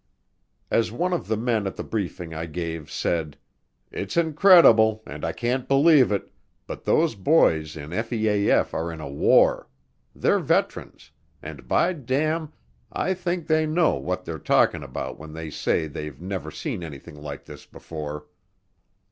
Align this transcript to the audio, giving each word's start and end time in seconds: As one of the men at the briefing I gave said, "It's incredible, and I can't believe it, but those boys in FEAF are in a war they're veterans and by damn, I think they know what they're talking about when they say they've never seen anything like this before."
As 0.71 0.91
one 0.91 1.13
of 1.13 1.27
the 1.27 1.37
men 1.37 1.67
at 1.67 1.75
the 1.75 1.83
briefing 1.83 2.33
I 2.33 2.47
gave 2.47 2.89
said, 2.89 3.37
"It's 3.91 4.17
incredible, 4.17 5.03
and 5.05 5.23
I 5.23 5.31
can't 5.31 5.67
believe 5.67 6.11
it, 6.11 6.31
but 6.65 6.85
those 6.85 7.13
boys 7.13 7.77
in 7.77 7.91
FEAF 7.91 8.73
are 8.73 8.91
in 8.91 8.99
a 8.99 9.07
war 9.07 9.67
they're 10.15 10.39
veterans 10.39 11.11
and 11.43 11.67
by 11.67 11.93
damn, 11.93 12.51
I 12.91 13.13
think 13.13 13.45
they 13.45 13.67
know 13.67 13.93
what 13.93 14.25
they're 14.25 14.39
talking 14.39 14.81
about 14.81 15.19
when 15.19 15.33
they 15.33 15.51
say 15.51 15.85
they've 15.85 16.19
never 16.19 16.49
seen 16.49 16.81
anything 16.81 17.21
like 17.21 17.45
this 17.45 17.67
before." 17.67 18.25